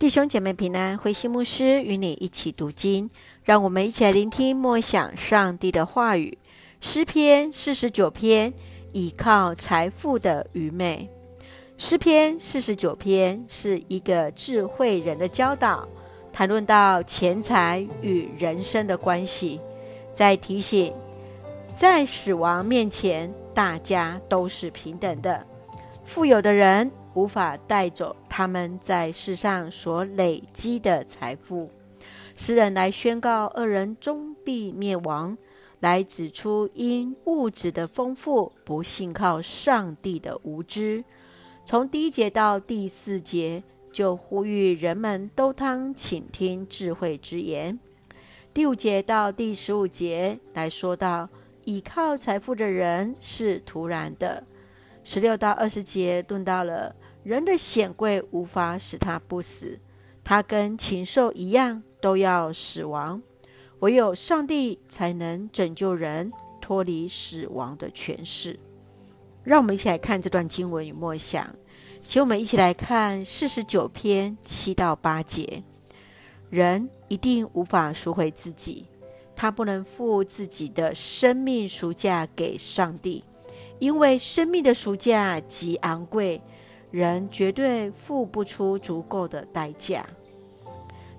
[0.00, 3.10] 弟兄姐妹平安，慧馨牧师与你一起读经，
[3.44, 6.38] 让我们一起来聆听默想上帝的话语。
[6.80, 8.54] 诗篇四十九篇，
[8.94, 11.10] 倚靠财富的愚昧。
[11.76, 15.86] 诗篇四十九篇是一个智慧人的教导，
[16.32, 19.60] 谈论到钱财与人生的关系，
[20.14, 20.94] 在提醒，
[21.76, 25.46] 在死亡面前，大家都是平等的。
[26.06, 31.68] 富有的人无法带走他们在世上所累积的财富，
[32.36, 35.36] 诗人来宣告恶人终必灭亡，
[35.80, 41.04] 来指出因物质的丰富不信靠上帝的无知。
[41.66, 47.78] 从第一节到第四节，就呼吁人们都当倾听智慧之言。
[48.54, 51.28] 第五节到第十五节来说到，
[51.64, 54.44] 倚靠财富的人是徒然的。
[55.02, 56.94] 十六到二十节论到了。
[57.22, 59.78] 人的显贵无法使他不死，
[60.24, 63.20] 他跟禽兽一样都要死亡，
[63.80, 68.58] 唯有上帝才能拯救人脱离死亡的权势。
[69.44, 71.54] 让我们一起来看这段经文与默想，
[72.00, 75.62] 请我们一起来看四十九篇七到八节。
[76.48, 78.86] 人一定无法赎回自己，
[79.36, 83.22] 他不能付自己的生命赎价给上帝，
[83.78, 86.40] 因为生命的赎价极昂贵。
[86.90, 90.04] 人绝对付不出足够的代价。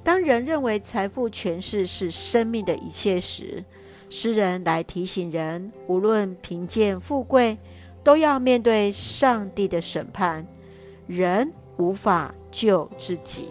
[0.04, 3.64] 当人认为财富、权势是生命的一切时，
[4.10, 7.58] 诗人来提醒人：无论贫贱富贵，
[8.04, 10.46] 都要面对上帝的审判。
[11.08, 13.48] 人无法救自己，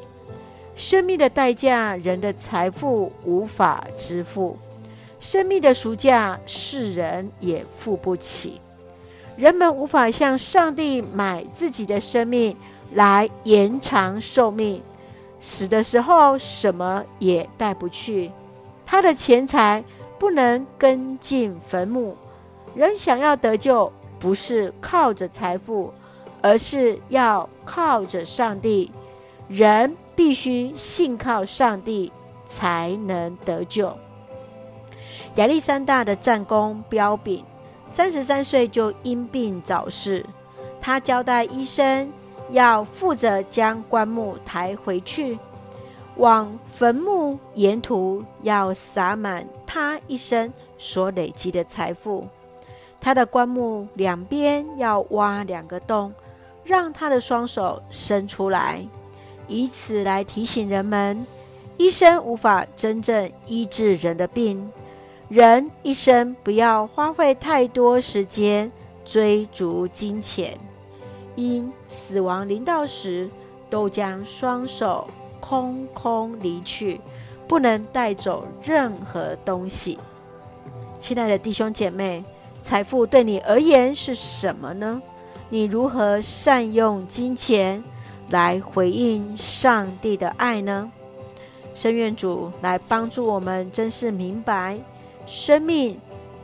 [0.74, 4.56] 生命的代价，人的财富无法支付，
[5.18, 8.60] 生命的赎价，世人也付不起。
[9.40, 12.54] 人们无法向上帝买自己的生命
[12.92, 14.82] 来延长寿命，
[15.40, 18.30] 死的时候什么也带不去，
[18.84, 19.82] 他的钱财
[20.18, 22.14] 不能跟进坟墓。
[22.74, 25.90] 人想要得救，不是靠着财富，
[26.42, 28.90] 而是要靠着上帝。
[29.48, 32.12] 人必须信靠上帝，
[32.44, 33.90] 才能得救。
[35.36, 37.42] 亚历山大的战功彪炳。
[37.90, 40.24] 三十三岁就因病早逝，
[40.80, 42.08] 他交代医生
[42.50, 45.36] 要负责将棺木抬回去，
[46.14, 52.26] 往坟墓沿途要撒满他一生所累积的财富。
[53.00, 56.12] 他的棺木两边要挖两个洞，
[56.62, 58.86] 让他的双手伸出来，
[59.48, 61.26] 以此来提醒人们：
[61.76, 64.70] 医生无法真正医治人的病。
[65.30, 68.68] 人一生不要花费太多时间
[69.04, 70.58] 追逐金钱，
[71.36, 73.30] 因死亡临到时，
[73.70, 75.06] 都将双手
[75.38, 77.00] 空空离去，
[77.46, 80.00] 不能带走任何东西。
[80.98, 82.24] 亲爱的弟兄姐妹，
[82.60, 85.00] 财富对你而言是什么呢？
[85.48, 87.84] 你如何善用金钱
[88.30, 90.90] 来回应上帝的爱呢？
[91.72, 94.76] 深愿主来帮助我们，真是明白。
[95.30, 95.96] 生命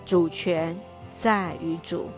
[0.04, 0.78] 主权
[1.20, 2.08] 在于主，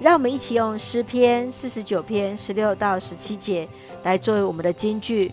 [0.00, 3.68] 让我们一起用诗篇四十九篇十六到十七节
[4.02, 5.30] 来作为我们的金句。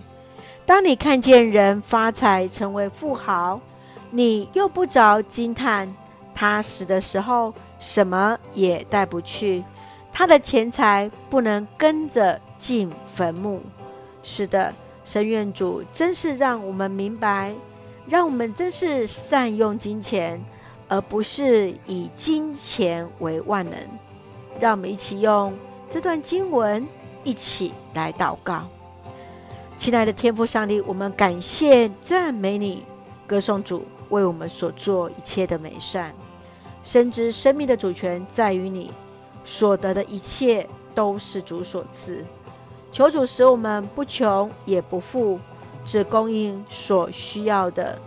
[0.64, 3.60] 当你看见人发财成为富豪，
[4.12, 5.92] 你又不着惊叹，
[6.32, 9.64] 他死的时候什么也带不去，
[10.14, 13.64] 他的钱财不能跟着进坟墓。
[14.22, 14.72] 是的，
[15.04, 17.52] 深愿主真是让我们明白。
[18.08, 20.44] 让我们真是善用金钱，
[20.88, 23.74] 而不是以金钱为万能。
[24.60, 25.54] 让我们一起用
[25.90, 26.86] 这段经文
[27.24, 28.64] 一起来祷告。
[29.78, 32.84] 亲爱的天父上帝，我们感谢赞美你，
[33.26, 36.14] 歌颂主为我们所做一切的美善。
[36.84, 38.92] 深知生命的主权在于你，
[39.46, 42.26] 所得的一切都是主所赐。
[42.92, 45.40] 求主使我们不穷也不富。
[45.92, 48.00] 是供应所需要的，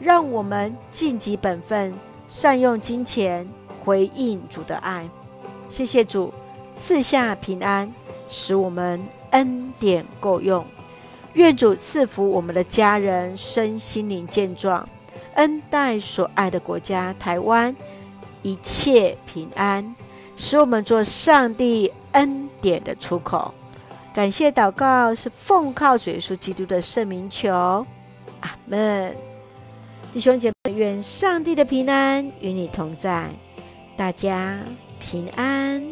[0.00, 1.92] 让我们尽己本分，
[2.26, 3.46] 善用金钱
[3.84, 5.06] 回应主的爱。
[5.68, 6.32] 谢谢主
[6.74, 7.92] 赐下平安，
[8.30, 10.64] 使我们恩典够用。
[11.34, 14.88] 愿主赐福我们的家人身心灵健壮，
[15.34, 17.76] 恩待所爱的国家台湾
[18.40, 19.94] 一切平安，
[20.38, 23.52] 使我们做上帝恩典的出口。
[24.16, 27.52] 感谢祷告是奉靠主耶稣基督的圣名求，
[28.40, 29.14] 阿门。
[30.10, 33.28] 弟兄姐妹，愿上帝的平安与你同在，
[33.94, 34.56] 大家
[34.98, 35.82] 平安。